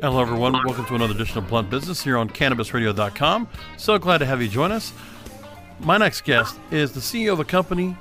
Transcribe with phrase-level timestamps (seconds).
[0.00, 0.52] Hello, everyone.
[0.52, 3.48] Welcome to another edition of Blunt Business here on CannabisRadio.com.
[3.78, 4.92] So glad to have you join us.
[5.80, 7.96] My next guest is the CEO of a company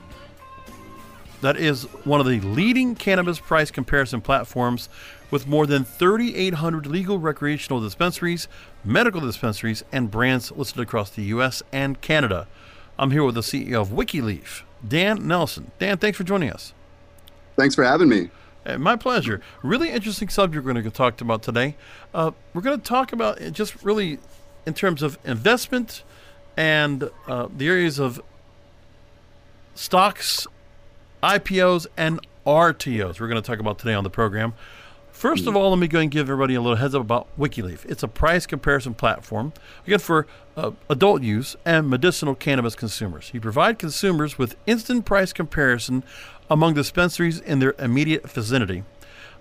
[1.41, 4.89] that is one of the leading cannabis price comparison platforms
[5.31, 8.47] with more than 3,800 legal recreational dispensaries,
[8.85, 11.63] medical dispensaries, and brands listed across the U.S.
[11.71, 12.47] and Canada.
[12.99, 15.71] I'm here with the CEO of WikiLeaf, Dan Nelson.
[15.79, 16.75] Dan, thanks for joining us.
[17.55, 18.29] Thanks for having me.
[18.67, 19.39] Uh, my pleasure.
[19.63, 21.75] Really interesting subject we're going to talk about today.
[22.13, 24.19] Uh, we're going to talk about just really
[24.65, 26.03] in terms of investment
[26.57, 28.21] and uh, the areas of
[29.73, 30.47] stocks,
[31.23, 33.21] IPOs, and RTOs.
[33.21, 34.53] We're going to talk about today on the program.
[35.17, 37.85] First of all, let me go and give everybody a little heads up about WikiLeaf.
[37.85, 39.51] It's a price comparison platform,
[39.87, 43.31] again, for uh, adult use and medicinal cannabis consumers.
[43.33, 46.03] You provide consumers with instant price comparison
[46.49, 48.83] among dispensaries in their immediate vicinity.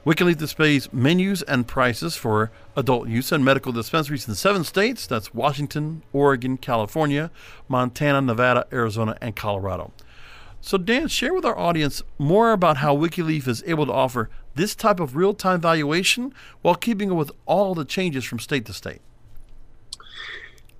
[0.06, 5.34] WikiLeaf displays menus and prices for adult use and medical dispensaries in seven states that's
[5.34, 7.30] Washington, Oregon, California,
[7.66, 9.92] Montana, Nevada, Arizona, and Colorado.
[10.60, 14.74] So, Dan, share with our audience more about how WikiLeaf is able to offer this
[14.74, 16.32] type of real time valuation
[16.62, 19.00] while keeping it with all the changes from state to state.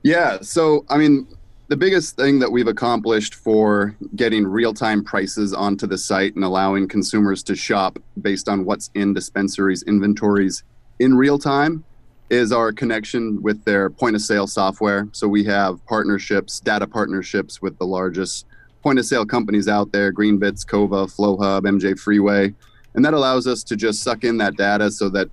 [0.02, 0.38] Yeah.
[0.40, 1.26] So, I mean,
[1.68, 6.86] the biggest thing that we've accomplished for getting real-time prices onto the site and allowing
[6.86, 10.62] consumers to shop based on what's in dispensaries inventories
[11.00, 11.84] in real time
[12.30, 15.08] is our connection with their point of sale software.
[15.10, 18.46] So we have partnerships data partnerships with the largest
[18.82, 22.54] point of sale companies out there greenbits Cova flowhub mj freeway.
[22.94, 25.28] And that allows us to just suck in that data so that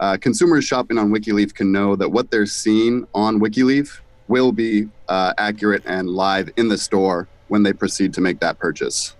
[0.00, 4.88] uh, consumers shopping on wikileaf can know that what they're seeing on wikileaf will be
[5.08, 9.14] uh, accurate and live in the store when they proceed to make that purchase.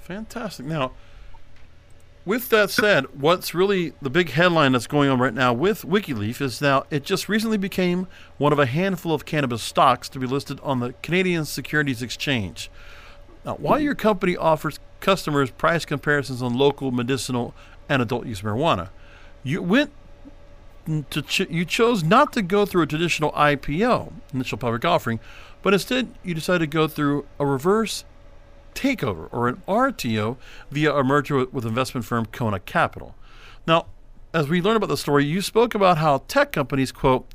[0.00, 0.66] Fantastic.
[0.66, 0.92] Now,
[2.24, 6.42] with that said, what's really the big headline that's going on right now with WikiLeaf
[6.42, 8.06] is now it just recently became
[8.36, 12.70] one of a handful of cannabis stocks to be listed on the Canadian Securities Exchange.
[13.46, 17.54] Now, while your company offers customers price comparisons on local medicinal
[17.88, 18.90] and adult use marijuana,
[19.42, 19.90] you went
[21.10, 25.20] to ch- you chose not to go through a traditional IPO, initial public offering,
[25.62, 28.04] but instead you decided to go through a reverse
[28.74, 30.36] takeover or an RTO
[30.70, 33.14] via a merger with, with investment firm Kona Capital.
[33.66, 33.86] Now,
[34.32, 37.26] as we learn about the story, you spoke about how tech companies, quote,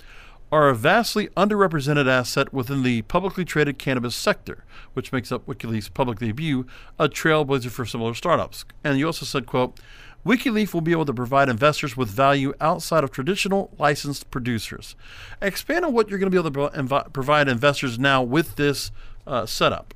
[0.52, 5.90] are a vastly underrepresented asset within the publicly traded cannabis sector, which makes up WikiLeaf's
[5.90, 6.68] public debut,
[7.00, 8.64] a trailblazer for similar startups.
[8.84, 9.80] And you also said, quote,
[10.26, 14.96] WikiLeaf will be able to provide investors with value outside of traditional licensed producers.
[15.42, 18.92] Expand on what you're going to be able to provide investors now with this
[19.28, 19.94] uh, setup.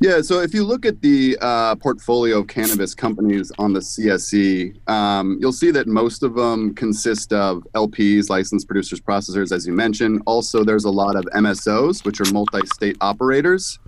[0.00, 4.88] Yeah, so if you look at the uh, portfolio of cannabis companies on the CSE,
[4.88, 9.72] um, you'll see that most of them consist of LPs, licensed producers, processors, as you
[9.72, 10.22] mentioned.
[10.26, 13.78] Also, there's a lot of MSOs, which are multi state operators.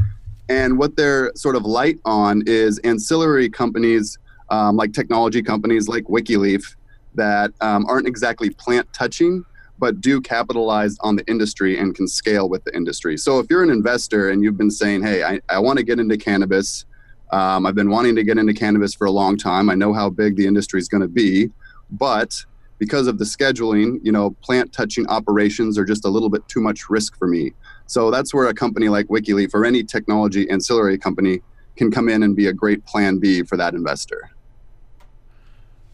[0.48, 4.18] And what they're sort of light on is ancillary companies
[4.48, 6.76] um, like technology companies like WikiLeaf
[7.14, 9.44] that um, aren't exactly plant touching,
[9.78, 13.16] but do capitalize on the industry and can scale with the industry.
[13.16, 15.98] So if you're an investor and you've been saying, hey, I, I want to get
[15.98, 16.84] into cannabis,
[17.32, 20.08] um, I've been wanting to get into cannabis for a long time, I know how
[20.10, 21.50] big the industry is going to be,
[21.90, 22.44] but
[22.78, 26.60] because of the scheduling, you know, plant touching operations are just a little bit too
[26.60, 27.52] much risk for me.
[27.86, 31.40] So that's where a company like WikiLeaf or any technology ancillary company
[31.76, 34.30] can come in and be a great plan B for that investor.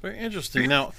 [0.03, 0.69] Very interesting.
[0.69, 0.93] Now,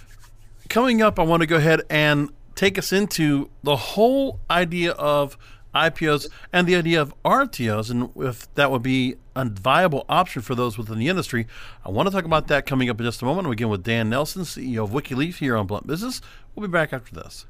[0.70, 5.38] coming up, I want to go ahead and take us into the whole idea of
[5.76, 10.56] IPOs and the idea of RTOs, and if that would be a viable option for
[10.56, 11.48] those within the industry.
[11.84, 13.50] I want to talk about that coming up in just a moment.
[13.50, 16.22] We begin with Dan Nelson, CEO of WikiLeaf, here on Blunt Business.
[16.56, 17.46] We'll be back after this.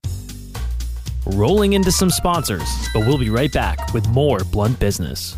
[1.28, 5.38] Rolling into some sponsors, but we'll be right back with more Blunt Business.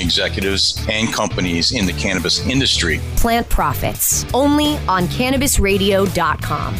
[0.00, 3.00] executives and companies in the cannabis industry.
[3.16, 6.76] Plant Profits, only on cannabisradio.com.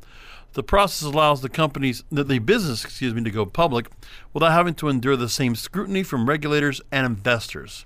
[0.53, 3.87] The process allows the companies, the, business, excuse me, to go public
[4.33, 7.85] without having to endure the same scrutiny from regulators and investors.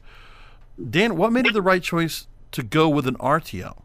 [0.90, 3.82] Dan, what made it the right choice to go with an RTO?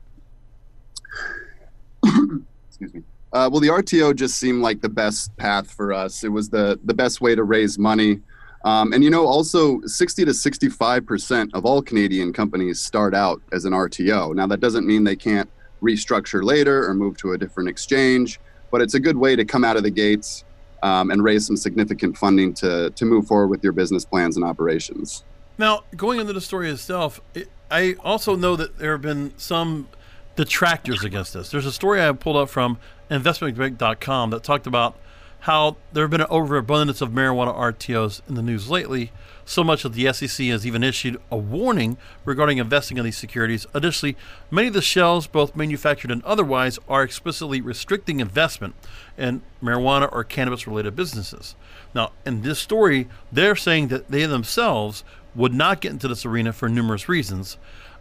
[2.68, 3.02] Excuse me.
[3.32, 6.22] Uh, well, the RTO just seemed like the best path for us.
[6.22, 8.20] It was the the best way to raise money.
[8.64, 13.40] Um, and you know, also 60 to 65 percent of all Canadian companies start out
[13.52, 14.34] as an RTO.
[14.34, 15.48] Now, that doesn't mean they can't
[15.82, 18.38] restructure later or move to a different exchange,
[18.72, 20.44] but it's a good way to come out of the gates
[20.82, 24.44] um, and raise some significant funding to to move forward with your business plans and
[24.44, 25.22] operations.
[25.58, 29.88] Now, going into the story itself, it, I also know that there have been some
[30.34, 31.50] detractors against this.
[31.50, 32.78] There's a story I pulled up from
[33.10, 34.96] investmentbank.com that talked about
[35.40, 39.12] how there have been an overabundance of marijuana RTOs in the news lately,
[39.44, 43.66] so much that the SEC has even issued a warning regarding investing in these securities.
[43.74, 44.16] Additionally,
[44.50, 48.74] many of the shells, both manufactured and otherwise, are explicitly restricting investment
[49.18, 51.54] in marijuana or cannabis related businesses.
[51.94, 56.52] Now, in this story, they're saying that they themselves would not get into this arena
[56.52, 57.56] for numerous reasons.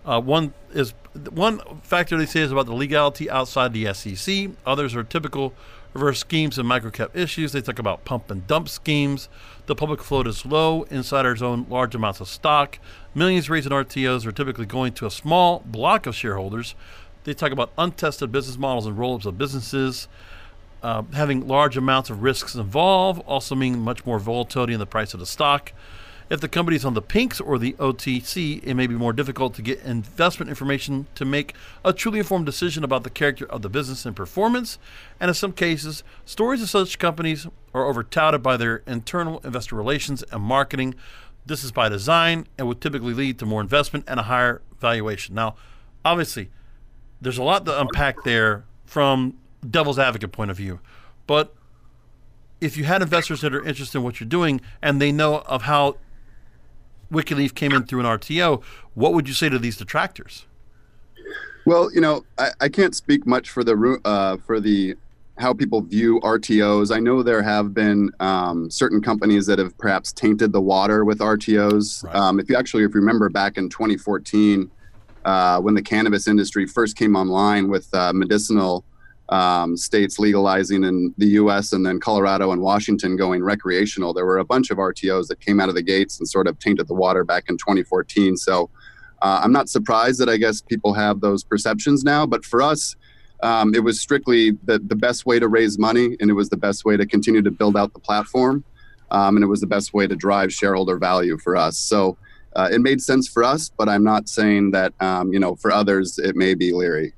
[0.06, 0.94] Uh, one is
[1.30, 4.50] one factor they say is about the legality outside the SEC.
[4.66, 5.54] Others are typical
[5.94, 7.52] reverse schemes and microcap issues.
[7.52, 9.28] They talk about pump and dump schemes.
[9.66, 10.84] The public float is low.
[10.84, 12.80] Insiders own large amounts of stock.
[13.14, 16.76] Millions raised in RTOs are typically going to a small block of shareholders.
[17.24, 20.08] They talk about untested business models and roll ups of businesses.
[20.82, 25.14] Uh, having large amounts of risks involved also mean much more volatility in the price
[25.14, 25.74] of the stock.
[26.32, 29.54] If the company is on the pinks or the OTC, it may be more difficult
[29.56, 33.70] to get investment information to make a truly informed decision about the character of the
[33.70, 34.80] business and performance.
[35.20, 39.76] And in some cases, stories of such companies are over touted by their internal investor
[39.76, 40.96] relations and marketing.
[41.46, 45.36] This is by design and would typically lead to more investment and a higher valuation.
[45.36, 45.56] Now,
[46.06, 46.50] obviously,
[47.20, 49.38] there's a lot to unpack there from
[49.70, 50.80] devil's advocate point of view,
[51.28, 51.54] but
[52.62, 55.64] if you had investors that are interested in what you're doing and they know of
[55.64, 55.98] how
[57.12, 58.64] WikiLeaf came in through an RTO,
[58.94, 60.46] what would you say to these detractors?
[61.66, 64.96] Well, you know, I, I can't speak much for the uh, for the
[65.38, 66.96] how people view RTOs.
[66.96, 71.20] I know there have been um, certain companies that have perhaps tainted the water with
[71.20, 72.04] RTOs.
[72.04, 72.16] Right.
[72.16, 74.70] Um, if you actually, if you remember back in 2014,
[75.26, 78.84] uh, when the cannabis industry first came online with uh, medicinal
[79.32, 81.72] um, states legalizing in the U.S.
[81.72, 84.14] and then Colorado and Washington going recreational.
[84.14, 86.60] There were a bunch of RTOs that came out of the gates and sort of
[86.60, 88.36] tainted the water back in 2014.
[88.36, 88.70] So
[89.22, 92.26] uh, I'm not surprised that I guess people have those perceptions now.
[92.26, 92.96] But for us,
[93.42, 96.58] um, it was strictly the, the best way to raise money, and it was the
[96.58, 98.64] best way to continue to build out the platform,
[99.10, 101.78] um, and it was the best way to drive shareholder value for us.
[101.78, 102.18] So.
[102.54, 105.72] Uh, it made sense for us, but I'm not saying that um, you know for
[105.72, 107.14] others it may be leery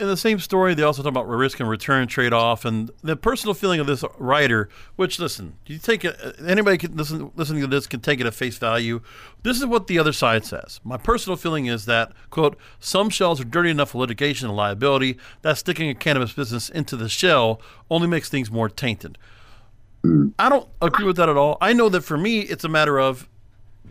[0.00, 3.16] in the same story, they also talk about risk and return trade off and the
[3.16, 4.68] personal feeling of this writer.
[4.96, 6.16] Which, listen, you take it.
[6.22, 9.00] Uh, anybody can listen, listening to this can take it at face value.
[9.42, 10.80] This is what the other side says.
[10.84, 15.18] My personal feeling is that quote some shells are dirty enough for litigation and liability
[15.42, 19.18] that sticking a cannabis business into the shell only makes things more tainted.
[20.38, 21.58] I don't agree with that at all.
[21.60, 23.28] I know that for me, it's a matter of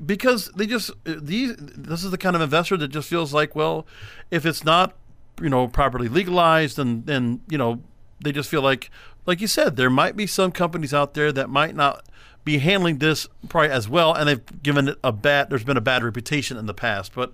[0.06, 1.56] because they just uh, these.
[1.58, 3.86] This is the kind of investor that just feels like, well,
[4.32, 4.96] if it's not
[5.42, 7.82] you know properly legalized and then you know
[8.24, 8.90] they just feel like
[9.26, 12.06] like you said there might be some companies out there that might not
[12.44, 15.82] be handling this probably as well and they've given it a bad there's been a
[15.82, 17.14] bad reputation in the past.
[17.14, 17.34] But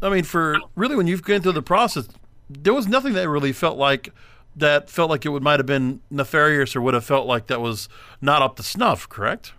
[0.00, 2.08] i mean for really when you've gone through the process
[2.48, 4.10] there was nothing that really felt like
[4.56, 7.60] that felt like it would might have been nefarious or would have felt like that
[7.60, 7.88] was
[8.20, 9.52] not up to snuff correct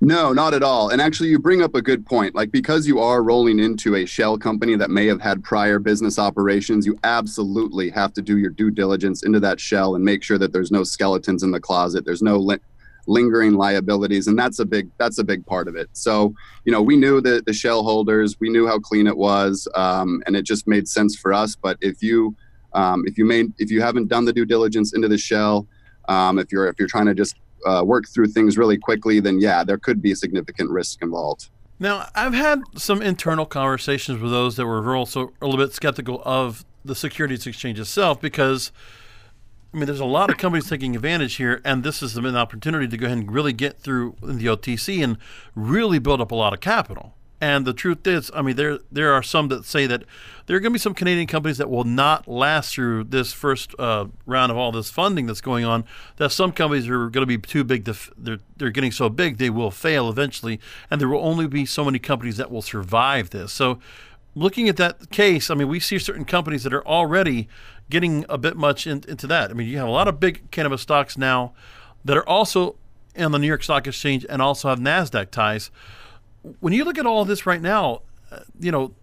[0.00, 0.90] no, not at all.
[0.90, 2.34] And actually, you bring up a good point.
[2.34, 6.18] Like, because you are rolling into a shell company that may have had prior business
[6.18, 10.38] operations, you absolutely have to do your due diligence into that shell and make sure
[10.38, 12.04] that there's no skeletons in the closet.
[12.04, 12.58] There's no li-
[13.06, 15.88] lingering liabilities, and that's a big that's a big part of it.
[15.94, 16.34] So,
[16.66, 20.22] you know, we knew that the shell holders, we knew how clean it was, um,
[20.26, 21.56] and it just made sense for us.
[21.56, 22.36] But if you
[22.74, 25.66] um, if you made if you haven't done the due diligence into the shell,
[26.08, 29.40] um, if you're if you're trying to just uh, work through things really quickly, then
[29.40, 31.50] yeah, there could be significant risk involved.
[31.78, 36.22] Now, I've had some internal conversations with those that were also a little bit skeptical
[36.24, 38.72] of the Securities Exchange itself because,
[39.74, 42.88] I mean, there's a lot of companies taking advantage here, and this is an opportunity
[42.88, 45.18] to go ahead and really get through the OTC and
[45.54, 47.15] really build up a lot of capital.
[47.40, 50.04] And the truth is, I mean, there there are some that say that
[50.46, 53.74] there are going to be some Canadian companies that will not last through this first
[53.78, 55.84] uh, round of all this funding that's going on.
[56.16, 57.84] That some companies are going to be too big.
[57.84, 61.46] To f- they're they're getting so big they will fail eventually, and there will only
[61.46, 63.52] be so many companies that will survive this.
[63.52, 63.80] So,
[64.34, 67.48] looking at that case, I mean, we see certain companies that are already
[67.90, 69.50] getting a bit much in, into that.
[69.50, 71.52] I mean, you have a lot of big cannabis stocks now
[72.02, 72.76] that are also
[73.18, 75.70] on the New York Stock Exchange and also have Nasdaq ties
[76.60, 78.94] when you look at all this right now, uh, you know,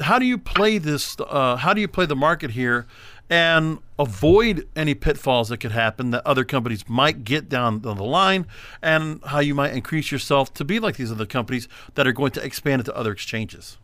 [0.00, 1.16] how do you play this?
[1.18, 2.86] Uh, how do you play the market here,
[3.30, 8.46] and avoid any pitfalls that could happen that other companies might get down the line,
[8.82, 12.32] and how you might increase yourself to be like these other companies that are going
[12.32, 13.78] to expand into other exchanges?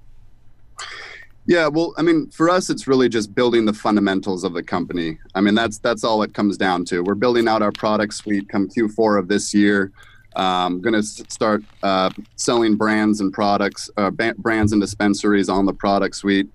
[1.46, 5.18] Yeah, well, I mean, for us, it's really just building the fundamentals of the company.
[5.34, 7.02] I mean, that's that's all it comes down to.
[7.02, 9.90] We're building out our product suite come Q4 of this year.
[10.36, 15.66] Um, going to start uh, selling brands and products, uh, ba- brands and dispensaries on
[15.66, 16.48] the product suite,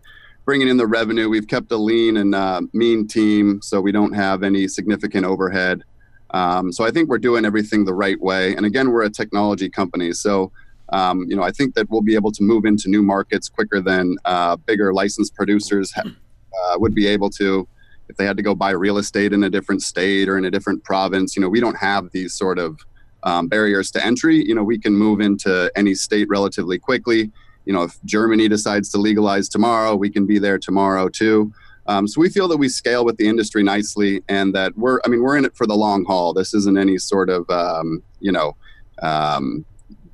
[0.46, 1.30] bringing in the revenue.
[1.30, 5.84] We've kept a lean and uh, mean team, so we don't have any significant overhead.
[6.32, 8.56] Um, so I think we're doing everything the right way.
[8.56, 10.52] And again, we're a technology company, so
[10.90, 13.82] um, you know I think that we'll be able to move into new markets quicker
[13.82, 17.68] than uh, bigger licensed producers ha- uh, would be able to
[18.10, 20.52] if they had to go buy real estate in a different state or in a
[20.52, 21.36] different province.
[21.36, 22.80] You know, we don't have these sort of
[23.24, 27.32] um, barriers to entry, you know, we can move into any state relatively quickly.
[27.68, 31.52] you know, if Germany decides to legalize tomorrow, we can be there tomorrow too.
[31.88, 35.10] Um, so we feel that we scale with the industry nicely, and that we're, I
[35.10, 36.34] mean, we're in it for the long haul.
[36.34, 38.56] This isn't any sort of, um, you know,
[39.02, 39.66] um,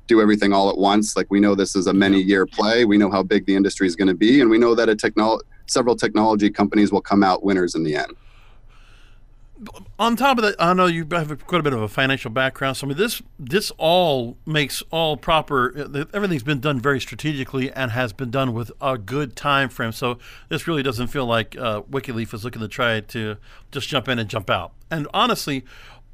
[0.08, 1.16] do everything all at once.
[1.16, 2.84] Like we know this is a many-year play.
[2.84, 4.96] We know how big the industry is going to be, and we know that a
[4.96, 8.12] technol- several technology companies will come out winners in the end
[9.98, 12.76] on top of that, I know you have quite a bit of a financial background.
[12.76, 16.06] So I mean, this this all makes all proper.
[16.12, 19.92] Everything's been done very strategically and has been done with a good time frame.
[19.92, 20.18] So
[20.48, 23.36] this really doesn't feel like uh, WikiLeaf is looking to try to
[23.70, 24.72] just jump in and jump out.
[24.90, 25.64] And honestly,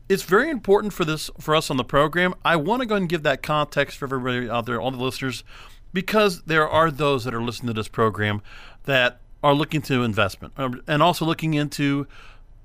[0.08, 2.34] it's very important for this for us on the program.
[2.44, 5.44] I want to go and give that context for everybody out there, all the listeners,
[5.92, 8.42] because there are those that are listening to this program
[8.84, 12.06] that are looking to investment um, and also looking into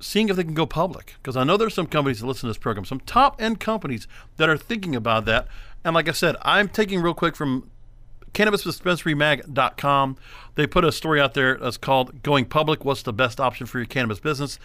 [0.05, 1.15] seeing if they can go public.
[1.21, 4.07] Because I know there's some companies that listen to this program, some top end companies
[4.37, 5.47] that are thinking about that.
[5.83, 7.69] And like I said, I'm taking real quick from
[8.33, 10.17] cannabisdispensarymag.com.
[10.55, 13.79] They put a story out there that's called Going Public What's the Best Option for
[13.79, 14.59] Your Cannabis Business?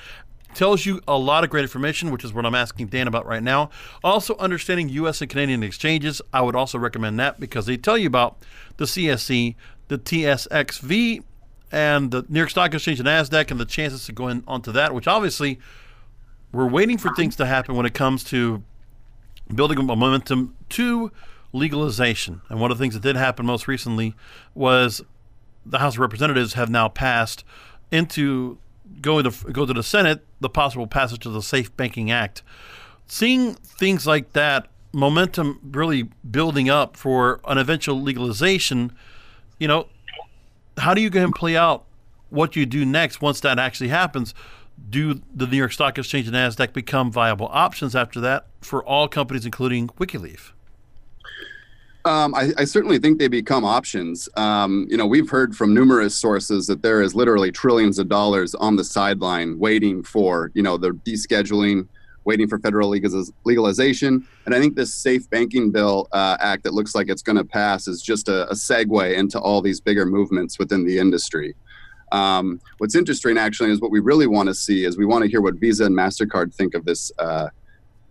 [0.54, 3.42] Tells you a lot of great information, which is what I'm asking Dan about right
[3.42, 3.70] now.
[4.02, 5.20] Also, understanding U.S.
[5.20, 8.38] and Canadian exchanges, I would also recommend that because they tell you about
[8.76, 9.54] the CSE,
[9.88, 11.23] the TSXV,
[11.72, 14.94] and the New York Stock Exchange and Nasdaq and the chances of going onto that,
[14.94, 15.58] which obviously
[16.52, 18.62] we're waiting for things to happen when it comes to
[19.54, 21.12] building a momentum to
[21.52, 22.40] legalization.
[22.48, 24.14] And one of the things that did happen most recently
[24.54, 25.02] was
[25.64, 27.44] the House of Representatives have now passed
[27.90, 28.58] into
[29.00, 32.42] going to go to the Senate the possible passage of the Safe Banking Act.
[33.06, 38.92] Seeing things like that, momentum really building up for an eventual legalization,
[39.58, 39.88] you know,
[40.78, 41.84] how do you go and play out
[42.30, 44.34] what you do next once that actually happens?
[44.88, 49.08] Do the New York Stock Exchange and NASDAQ become viable options after that for all
[49.08, 50.52] companies, including WikiLeaf?
[52.06, 54.26] Um, I, I, certainly think they become options.
[54.34, 58.54] Um, you know, we've heard from numerous sources that there is literally trillions of dollars
[58.54, 61.86] on the sideline waiting for, you know, the descheduling,
[62.30, 64.25] waiting for federal legalization.
[64.46, 67.44] And I think this Safe Banking Bill uh, Act that looks like it's going to
[67.44, 71.56] pass is just a, a, segue into all these bigger movements within the industry.
[72.12, 75.28] Um, what's interesting, actually, is what we really want to see is we want to
[75.28, 77.49] hear what Visa and Mastercard think of this uh,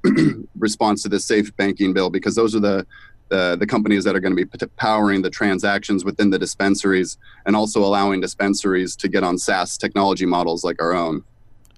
[0.57, 2.85] response to the Safe Banking Bill because those are the
[3.29, 7.15] the, the companies that are going to be powering the transactions within the dispensaries
[7.45, 11.23] and also allowing dispensaries to get on SaaS technology models like our own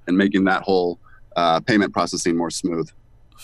[0.07, 0.97] and making that whole
[1.35, 2.89] uh, payment processing more smooth.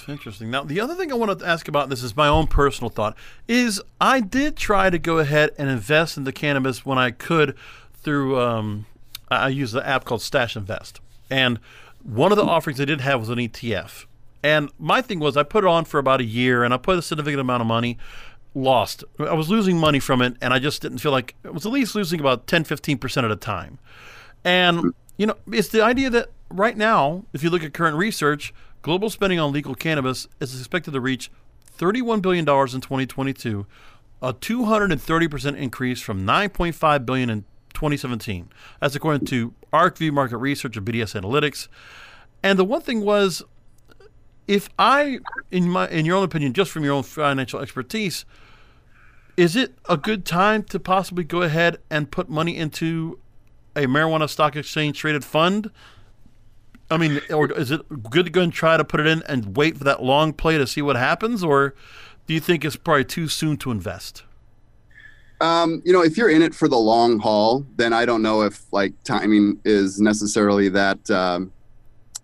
[0.08, 0.52] Interesting.
[0.52, 3.18] Now, the other thing I want to ask about this is my own personal thought
[3.48, 7.56] is I did try to go ahead and invest in the cannabis when I could
[7.94, 8.86] through um,
[9.30, 11.60] I use the app called Stash Invest, and
[12.04, 14.06] one of the offerings they did have was an ETF.
[14.44, 16.98] And my thing was I put it on for about a year, and I put
[16.98, 17.98] a significant amount of money,
[18.54, 19.04] lost.
[19.20, 21.72] I was losing money from it, and I just didn't feel like it was at
[21.72, 23.80] least losing about 10, 15 percent at a time.
[24.46, 28.54] And you know, it's the idea that right now, if you look at current research,
[28.82, 31.32] global spending on legal cannabis is expected to reach
[31.78, 33.66] $31 billion in 2022,
[34.22, 38.50] a 230% increase from 9.5 billion in 2017.
[38.82, 41.68] That's according to ArcView Market Research and BDS Analytics.
[42.42, 43.44] And the one thing was,
[44.48, 45.20] if I,
[45.52, 48.26] in my, in your own opinion, just from your own financial expertise,
[49.36, 53.20] is it a good time to possibly go ahead and put money into
[53.76, 55.70] a marijuana stock exchange traded fund?
[56.90, 59.58] I mean, or is it good to go and try to put it in and
[59.58, 61.76] wait for that long play to see what happens, or
[62.28, 64.24] do you think it's probably too soon to invest?
[65.40, 68.42] Um, you know, if you're in it for the long haul, then I don't know
[68.42, 71.52] if like timing is necessarily that um,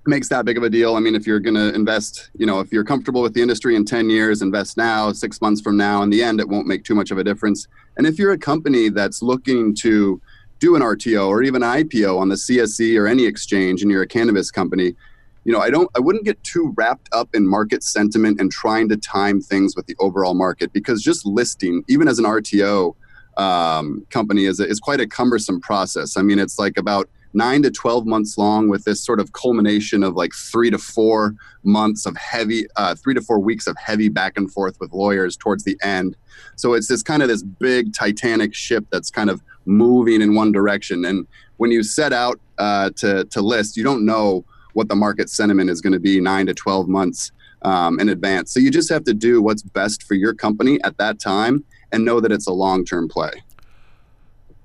[0.06, 0.95] makes that big of a deal.
[0.95, 3.76] I mean, if you're going to invest, you know, if you're comfortable with the industry
[3.76, 6.02] in 10 years, invest now, six months from now.
[6.02, 7.67] In the end, it won't make too much of a difference.
[7.97, 10.19] And if you're a company that's looking to
[10.63, 14.02] do an RTO or even an IPO on the CSE or any exchange and you're
[14.02, 14.95] a cannabis company,
[15.43, 18.88] you know, I don't I wouldn't get too wrapped up in market sentiment and trying
[18.88, 22.95] to time things with the overall market because just listing, even as an RTO
[23.36, 26.15] um, company, is, is quite a cumbersome process.
[26.15, 30.04] I mean, it's like about nine to 12 months long with this sort of culmination
[30.04, 34.10] of like three to four months of heavy, uh, three to four weeks of heavy
[34.10, 36.15] back and forth with lawyers towards the end.
[36.56, 40.52] So it's this kind of this big Titanic ship that's kind of moving in one
[40.52, 41.06] direction.
[41.06, 45.30] And when you set out uh, to, to list, you don't know what the market
[45.30, 47.32] sentiment is going to be nine to 12 months
[47.63, 48.54] um, in advance.
[48.54, 52.04] So you just have to do what's best for your company at that time and
[52.04, 53.32] know that it's a long term play.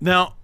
[0.01, 0.35] Now,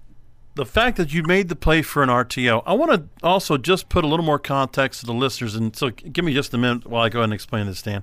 [0.55, 3.89] the fact that you made the play for an RTO, I want to also just
[3.89, 5.55] put a little more context to the listeners.
[5.55, 8.03] And so give me just a minute while I go ahead and explain this, Dan.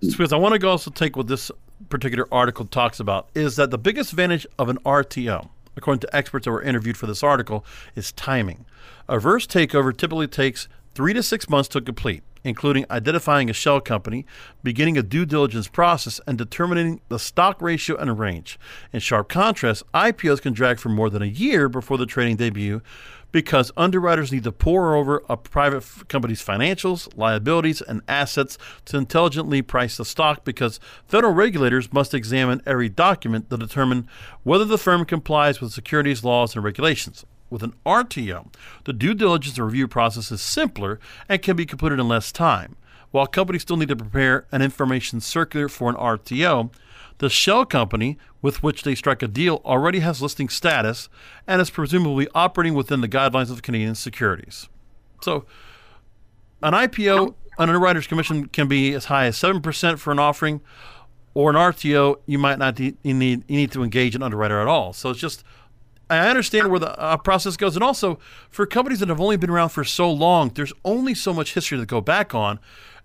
[0.00, 1.50] Because I want to also take what this
[1.88, 6.44] particular article talks about is that the biggest advantage of an RTO, according to experts
[6.44, 8.64] that were interviewed for this article, is timing.
[9.08, 13.80] A reverse takeover typically takes three to six months to complete, including identifying a shell
[13.80, 14.26] company,
[14.62, 18.58] beginning a due diligence process, and determining the stock ratio and range.
[18.92, 22.82] In sharp contrast, IPOs can drag for more than a year before the trading debut
[23.34, 29.60] because underwriters need to pore over a private company's financials, liabilities, and assets to intelligently
[29.60, 34.06] price the stock because federal regulators must examine every document to determine
[34.44, 37.26] whether the firm complies with securities laws and regulations.
[37.54, 42.00] With an RTO, the due diligence and review process is simpler and can be completed
[42.00, 42.74] in less time.
[43.12, 46.72] While companies still need to prepare an information circular for an RTO,
[47.18, 51.08] the shell company with which they strike a deal already has listing status
[51.46, 54.68] and is presumably operating within the guidelines of Canadian securities.
[55.22, 55.44] So,
[56.60, 60.60] an IPO, an underwriter's commission can be as high as 7% for an offering,
[61.34, 64.92] or an RTO, you might not need, you need to engage an underwriter at all.
[64.92, 65.44] So, it's just
[66.10, 68.18] I understand where the uh, process goes, and also
[68.50, 71.78] for companies that have only been around for so long, there's only so much history
[71.78, 72.60] to go back on,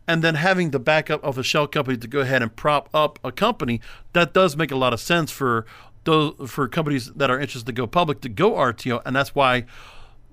[0.07, 3.19] and then having the backup of a shell company to go ahead and prop up
[3.23, 3.79] a company
[4.13, 5.65] that does make a lot of sense for
[6.03, 9.65] those for companies that are interested to go public to go RTO, and that's why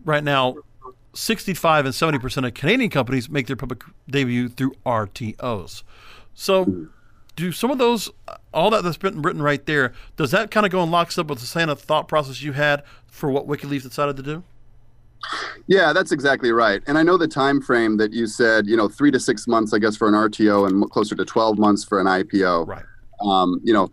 [0.04, 0.56] right now.
[1.14, 5.82] 65 and 70 percent of Canadian companies make their public debut through RTOs.
[6.34, 6.88] So,
[7.36, 8.10] do some of those,
[8.52, 11.38] all that that's been written right there, does that kind of go in lockstep with
[11.38, 14.42] the same thought process you had for what WikiLeaf decided to do?
[15.66, 16.82] Yeah, that's exactly right.
[16.86, 19.72] And I know the time frame that you said, you know, three to six months,
[19.72, 22.66] I guess, for an RTO and closer to 12 months for an IPO.
[22.66, 22.84] Right.
[23.20, 23.90] Um, you know,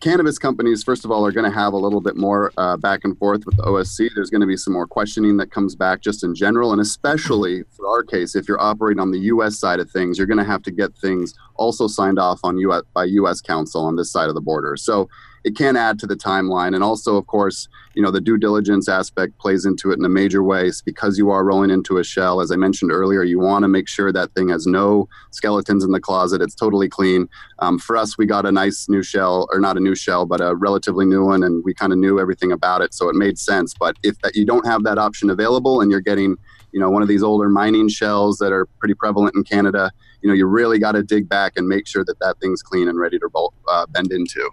[0.00, 3.00] cannabis companies, first of all, are going to have a little bit more uh, back
[3.04, 4.10] and forth with the OSC.
[4.14, 6.72] There's going to be some more questioning that comes back just in general.
[6.72, 9.58] And especially for our case, if you're operating on the U.S.
[9.58, 12.82] side of things, you're going to have to get things also signed off on US,
[12.92, 13.40] by U.S.
[13.40, 14.76] counsel on this side of the border.
[14.76, 15.08] So
[15.44, 16.74] it can add to the timeline.
[16.74, 20.08] And also, of course, you know, the due diligence aspect plays into it in a
[20.08, 22.40] major way it's because you are rolling into a shell.
[22.40, 25.92] As I mentioned earlier, you want to make sure that thing has no skeletons in
[25.92, 26.42] the closet.
[26.42, 27.28] It's totally clean.
[27.60, 30.40] Um, for us, we got a nice new shell, or not a new shell, but
[30.40, 33.38] a relatively new one, and we kind of knew everything about it, so it made
[33.38, 33.74] sense.
[33.78, 36.36] But if that you don't have that option available, and you're getting
[36.72, 40.28] you know one of these older mining shells that are pretty prevalent in Canada, you
[40.28, 42.98] know you really got to dig back and make sure that that thing's clean and
[42.98, 43.28] ready to
[43.68, 44.50] uh, bend into.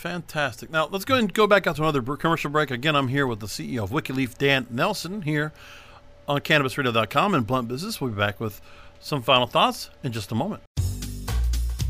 [0.00, 0.70] Fantastic.
[0.70, 2.70] Now let's go and go back out to another commercial break.
[2.70, 5.52] Again, I'm here with the CEO of WikiLeaf, Dan Nelson, here
[6.26, 8.00] on CannabisRadio.com and Blunt Business.
[8.00, 8.62] We'll be back with
[8.98, 10.62] some final thoughts in just a moment.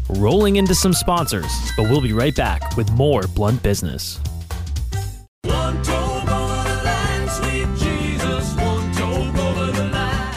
[0.08, 4.18] Rolling into some sponsors, but we'll be right back with more Blunt Business.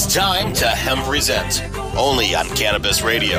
[0.00, 1.60] It's time to Hemp Present,
[1.96, 3.38] only on Cannabis Radio.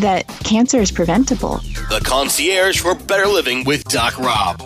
[0.00, 1.58] that cancer is preventable.
[1.88, 4.60] the concierge for better living with Doc Rob.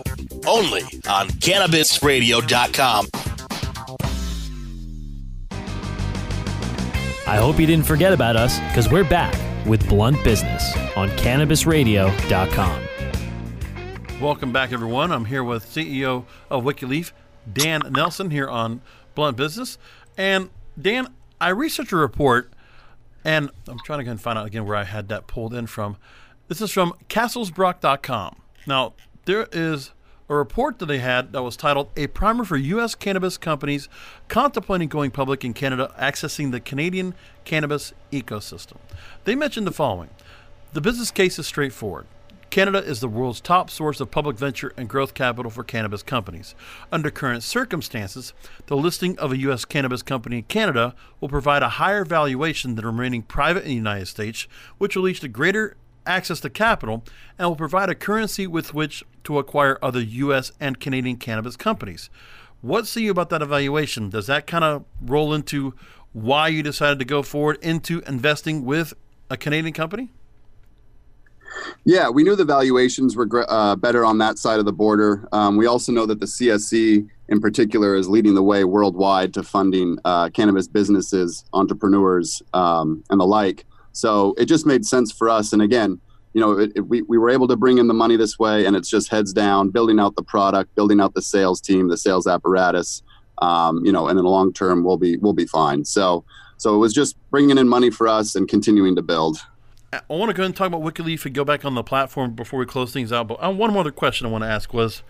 [0.46, 3.06] Only on CannabisRadio.com.
[7.26, 9.34] I hope you didn't forget about us because we're back
[9.66, 12.82] with Blunt Business on CannabisRadio.com.
[14.20, 15.10] Welcome back, everyone.
[15.10, 17.12] I'm here with CEO of WikiLeaf,
[17.50, 18.82] Dan Nelson, here on
[19.14, 19.78] Blunt Business.
[20.16, 21.08] And Dan,
[21.40, 22.52] I researched a report,
[23.24, 25.96] and I'm trying to find out again where I had that pulled in from.
[26.48, 28.37] This is from CasselsBrock.com.
[28.66, 28.92] Now,
[29.24, 29.92] there is
[30.28, 32.94] a report that they had that was titled A Primer for U.S.
[32.94, 33.88] Cannabis Companies
[34.28, 38.76] Contemplating Going Public in Canada, Accessing the Canadian Cannabis Ecosystem.
[39.24, 40.10] They mentioned the following
[40.72, 42.06] The business case is straightforward.
[42.54, 46.54] Canada is the world's top source of public venture and growth capital for cannabis companies.
[46.92, 48.32] Under current circumstances,
[48.66, 49.64] the listing of a U.S.
[49.64, 54.06] cannabis company in Canada will provide a higher valuation than remaining private in the United
[54.06, 54.46] States,
[54.78, 57.02] which will lead to greater access to capital
[57.40, 60.52] and will provide a currency with which to acquire other U.S.
[60.60, 62.08] and Canadian cannabis companies.
[62.60, 64.10] What say you about that evaluation?
[64.10, 65.74] Does that kind of roll into
[66.12, 68.94] why you decided to go forward into investing with
[69.28, 70.10] a Canadian company?
[71.84, 75.28] Yeah, we knew the valuations were uh, better on that side of the border.
[75.32, 79.42] Um, we also know that the CSE, in particular, is leading the way worldwide to
[79.42, 83.66] funding uh, cannabis businesses, entrepreneurs, um, and the like.
[83.92, 85.52] So it just made sense for us.
[85.52, 86.00] And again,
[86.32, 88.66] you know, it, it, we, we were able to bring in the money this way,
[88.66, 91.96] and it's just heads down, building out the product, building out the sales team, the
[91.96, 93.02] sales apparatus.
[93.38, 95.84] Um, you know, and in the long term, we'll be we'll be fine.
[95.84, 96.24] So
[96.56, 99.38] so it was just bringing in money for us and continuing to build.
[100.09, 102.33] I want to go ahead and talk about WikiLeaf and go back on the platform
[102.33, 103.28] before we close things out.
[103.28, 105.02] But uh, one more other question I want to ask was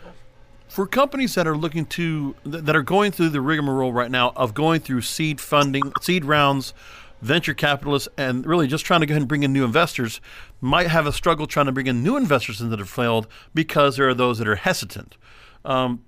[0.69, 4.55] for companies that are looking to that are going through the rigmarole right now of
[4.55, 6.75] going through seed funding, seed rounds,
[7.21, 10.21] venture capitalists, and really just trying to go ahead and bring in new investors,
[10.61, 14.09] might have a struggle trying to bring in new investors into the field because there
[14.09, 15.17] are those that are hesitant.
[15.65, 16.05] Um,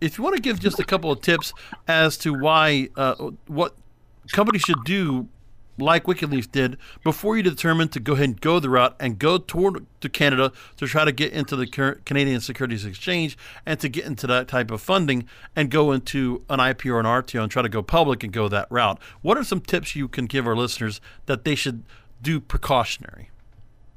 [0.00, 1.52] if you want to give just a couple of tips
[1.86, 3.14] as to why uh,
[3.46, 3.74] what
[4.32, 5.28] companies should do
[5.78, 9.38] like WikiLeaf did before you determine to go ahead and go the route and go
[9.38, 11.66] toward to Canada to try to get into the
[12.04, 16.58] Canadian Securities Exchange and to get into that type of funding and go into an
[16.58, 18.98] IPO or an RTO and try to go public and go that route.
[19.22, 21.84] What are some tips you can give our listeners that they should
[22.22, 23.30] do precautionary?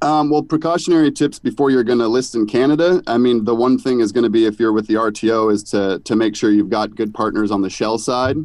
[0.02, 3.00] Um, well, precautionary tips before you're going to list in Canada.
[3.06, 5.62] I mean, the one thing is going to be if you're with the RTO is
[5.64, 8.36] to to make sure you've got good partners on the shell side.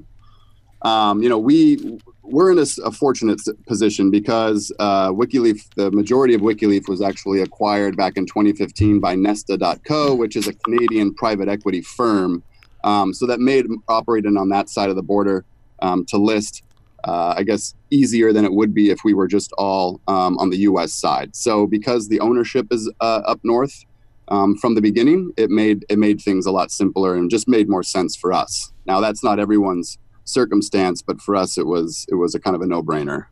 [0.84, 6.42] Um, you know, we we're in a fortunate position because uh, WikiLeaf, the majority of
[6.42, 11.82] WikiLeaf was actually acquired back in 2015 by Nesta.co, which is a Canadian private equity
[11.82, 12.44] firm.
[12.84, 15.46] Um, so that made operating on that side of the border
[15.82, 16.64] um, to list,
[17.06, 20.50] uh, I guess, easier than it would be if we were just all um, on
[20.50, 20.94] the U.S.
[20.94, 21.36] side.
[21.36, 23.86] So because the ownership is uh, up north
[24.28, 27.70] um, from the beginning, it made it made things a lot simpler and just made
[27.70, 28.72] more sense for us.
[28.86, 32.62] Now that's not everyone's circumstance, but for us, it was it was a kind of
[32.62, 33.26] a no brainer.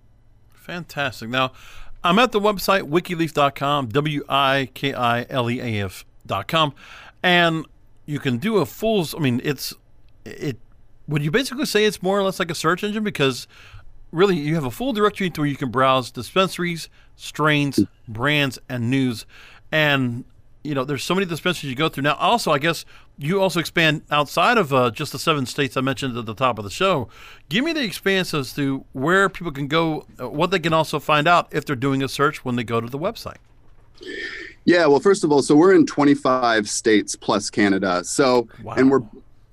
[0.54, 1.30] Fantastic.
[1.30, 1.52] Now,
[2.04, 6.74] I'm at the website wikileaf.com, W I K I L E A F.com,
[7.22, 7.66] and
[8.06, 9.08] you can do a full.
[9.16, 9.74] I mean, it's
[10.26, 10.58] it.
[11.08, 13.48] Would you basically say it's more or less like a search engine because
[14.12, 17.84] really you have a full directory where you can browse dispensaries, strains, hmm.
[18.12, 19.26] brands, and news,
[19.72, 20.26] and
[20.64, 22.16] you know there's so many dispensaries you go through now.
[22.16, 22.86] Also, I guess
[23.18, 26.58] you also expand outside of uh, just the seven states I mentioned at the top
[26.58, 27.08] of the show.
[27.50, 31.00] Give me the expanse as to where people can go, uh, what they can also
[31.00, 33.38] find out if they're doing a search when they go to the website.
[34.66, 38.04] Yeah, well, first of all, so we're in 25 states plus Canada.
[38.04, 39.02] So, and we're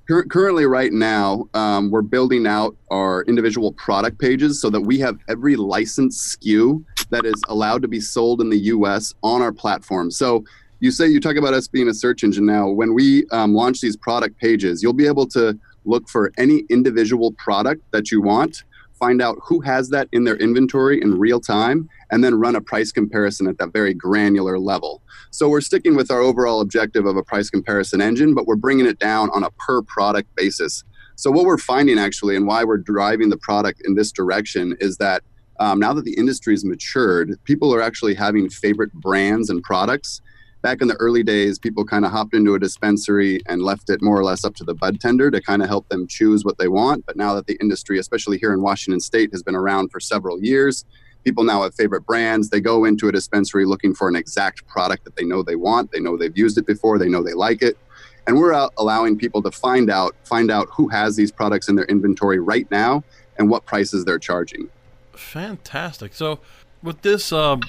[0.09, 4.99] cur- currently right now um, we're building out our individual product pages so that we
[4.99, 9.15] have every licensed SKU that is allowed to be sold in the U.S.
[9.23, 10.11] on our platform.
[10.11, 10.45] So.
[10.83, 12.69] You say you talk about us being a search engine now.
[12.69, 17.31] When we um, launch these product pages, you'll be able to look for any individual
[17.35, 18.65] product that you want,
[18.99, 22.61] find out who has that in their inventory in real time, and then run a
[22.61, 25.03] price comparison at that very granular level.
[25.31, 28.87] So we're sticking with our overall objective of a price comparison engine, but we're bringing
[28.87, 30.83] it down on a per product basis.
[31.15, 34.97] So what we're finding actually, and why we're driving the product in this direction, is
[34.97, 35.23] that
[35.61, 40.21] um, now that the industry industry's matured, people are actually having favorite brands and products.
[40.63, 44.01] Back in the early days, people kind of hopped into a dispensary and left it
[44.01, 46.57] more or less up to the bud tender to kind of help them choose what
[46.59, 47.05] they want.
[47.05, 50.41] But now that the industry, especially here in Washington State, has been around for several
[50.41, 50.85] years,
[51.25, 52.49] people now have favorite brands.
[52.49, 55.91] They go into a dispensary looking for an exact product that they know they want.
[55.91, 56.97] They know they've used it before.
[56.97, 57.77] They know they like it.
[58.29, 61.75] And we're out allowing people to find out find out who has these products in
[61.75, 63.03] their inventory right now
[63.37, 64.69] and what prices they're charging.
[65.13, 66.15] Fantastic.
[66.15, 66.39] So,
[66.85, 67.63] with this, um,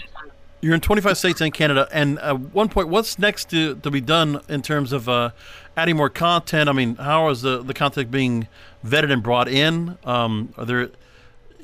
[0.63, 1.89] You're in 25 states and Canada.
[1.91, 5.31] And at one point, what's next to, to be done in terms of uh,
[5.75, 6.69] adding more content?
[6.69, 8.47] I mean, how is the, the content being
[8.85, 9.97] vetted and brought in?
[10.05, 10.89] Um, are there?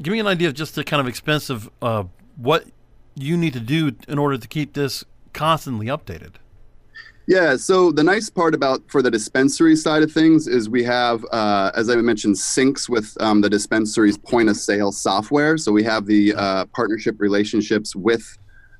[0.01, 2.03] Give me an idea of just the kind of expense of uh,
[2.35, 2.65] what
[3.15, 6.33] you need to do in order to keep this constantly updated.
[7.25, 7.55] Yeah.
[7.55, 11.71] So the nice part about for the dispensary side of things is we have, uh,
[11.73, 15.57] as I mentioned, syncs with um, the dispensary's point of sale software.
[15.57, 18.37] So we have the uh, partnership relationships with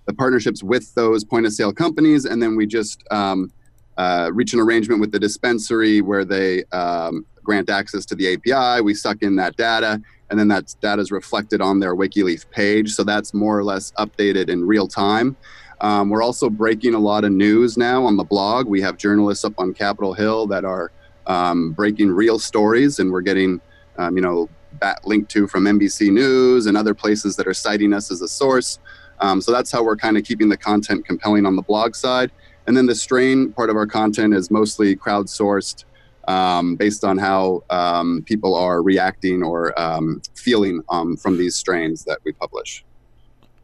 [0.09, 3.51] the partnerships with those point of sale companies, and then we just um,
[3.95, 8.81] uh, reach an arrangement with the dispensary where they um, grant access to the API.
[8.81, 12.91] We suck in that data, and then that data is reflected on their WikiLeaf page.
[12.91, 15.37] So that's more or less updated in real time.
[15.79, 18.65] Um, we're also breaking a lot of news now on the blog.
[18.65, 20.91] We have journalists up on Capitol Hill that are
[21.27, 23.61] um, breaking real stories, and we're getting,
[23.99, 24.49] um, you know,
[24.81, 28.27] that linked to from NBC News and other places that are citing us as a
[28.27, 28.79] source.
[29.21, 32.31] Um, so that's how we're kind of keeping the content compelling on the blog side.
[32.67, 35.85] And then the strain part of our content is mostly crowdsourced
[36.27, 42.03] um, based on how um, people are reacting or um, feeling um, from these strains
[42.05, 42.85] that we publish.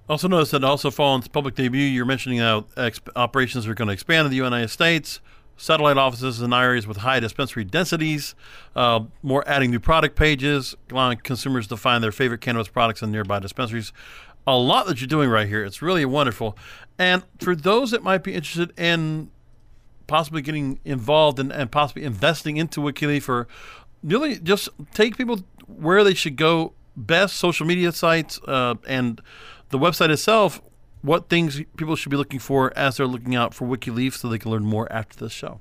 [0.10, 3.94] Also notice that also following public debut, you're mentioning how exp- operations are going to
[3.94, 5.20] expand in the United States,
[5.58, 8.36] satellite offices in areas with high dispensary densities,
[8.76, 13.12] uh, more adding new product pages, allowing consumers to find their favorite cannabis products in
[13.12, 13.94] nearby dispensaries.
[14.48, 15.64] A lot that you're doing right here.
[15.64, 16.58] It's really wonderful.
[16.98, 19.32] And for those that might be interested in
[20.08, 23.48] possibly getting involved and, and possibly investing into WikiLeaf or
[24.04, 29.20] really just take people where they should go best social media sites uh, and
[29.70, 30.62] the website itself
[31.02, 34.40] what things people should be looking for as they're looking out for WikiLeaf so they
[34.40, 35.60] can learn more after this show.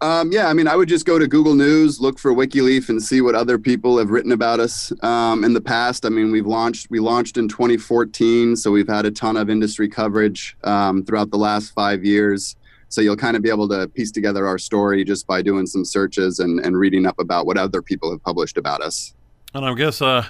[0.00, 3.02] Um, yeah, I mean, I would just go to Google News, look for WikiLeaf, and
[3.02, 6.06] see what other people have written about us um, in the past.
[6.06, 9.88] I mean, we've launched we launched in 2014, so we've had a ton of industry
[9.88, 12.54] coverage um, throughout the last five years.
[12.90, 15.84] So you'll kind of be able to piece together our story just by doing some
[15.84, 19.14] searches and, and reading up about what other people have published about us.
[19.52, 20.24] And I guess, uh,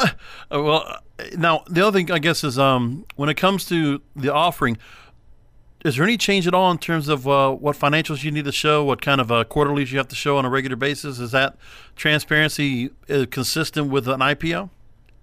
[0.50, 0.98] well,
[1.36, 4.78] now the other thing I guess is um, when it comes to the offering,
[5.84, 8.52] is there any change at all in terms of uh, what financials you need to
[8.52, 11.18] show, what kind of uh, quarterlies you have to show on a regular basis?
[11.18, 11.56] Is that
[11.96, 14.70] transparency uh, consistent with an IPO?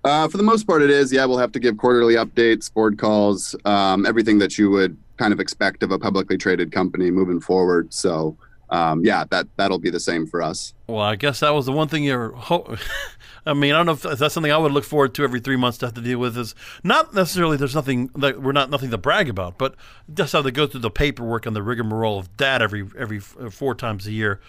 [0.04, 1.12] Uh, for the most part, it is.
[1.12, 5.34] Yeah, we'll have to give quarterly updates, board calls, um, everything that you would kind
[5.34, 7.93] of expect of a publicly traded company moving forward.
[7.93, 8.38] So,
[8.69, 10.73] um, yeah, that that'll be the same for us.
[10.88, 12.32] Well, I guess that was the one thing you're.
[12.34, 12.77] Ho-
[13.45, 15.55] I mean, I don't know if that's something I would look forward to every three
[15.55, 16.38] months to have to deal with.
[16.38, 16.53] Is
[16.84, 19.75] not necessarily there's nothing that we're not nothing to brag about, but
[20.13, 23.73] just how they go through the paperwork and the rigmarole of that every every four
[23.73, 24.39] times a year.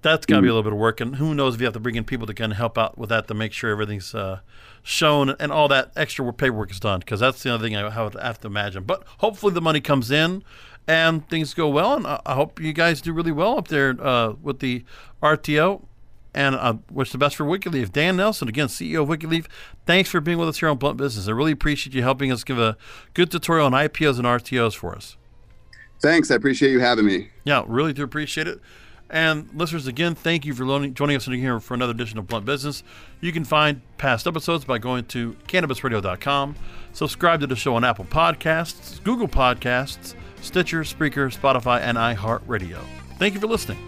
[0.00, 1.74] That's got to be a little bit of work, and who knows if you have
[1.74, 4.14] to bring in people to kind of help out with that to make sure everything's
[4.14, 4.38] uh,
[4.84, 7.00] shown and all that extra paperwork is done.
[7.00, 8.84] Because that's the other thing I would have to imagine.
[8.84, 10.44] But hopefully the money comes in
[10.88, 13.94] and things go well, and I, I hope you guys do really well up there
[14.00, 14.84] uh, with the
[15.22, 15.82] RTO
[16.34, 17.92] and uh, wish the best for WikiLeaf.
[17.92, 19.46] Dan Nelson, again, CEO of WikiLeaf,
[19.86, 21.28] thanks for being with us here on Blunt Business.
[21.28, 22.76] I really appreciate you helping us give a
[23.12, 25.16] good tutorial on IPOs and RTOs for us.
[26.00, 26.30] Thanks.
[26.30, 27.30] I appreciate you having me.
[27.44, 28.60] Yeah, really do appreciate it.
[29.10, 32.44] And listeners, again, thank you for joining us in here for another edition of Blunt
[32.44, 32.82] Business.
[33.20, 36.56] You can find past episodes by going to cannabisradio.com.
[36.92, 42.78] Subscribe to the show on Apple Podcasts, Google Podcasts, Stitcher, Spreaker, Spotify, and iHeartRadio.
[43.18, 43.87] Thank you for listening.